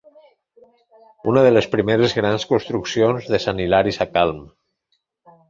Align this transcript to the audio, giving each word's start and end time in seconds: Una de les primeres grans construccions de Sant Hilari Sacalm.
Una 1.33 1.43
de 1.47 1.51
les 1.51 1.67
primeres 1.75 2.15
grans 2.21 2.47
construccions 2.55 3.29
de 3.35 3.43
Sant 3.45 3.63
Hilari 3.67 3.95
Sacalm. 4.01 4.43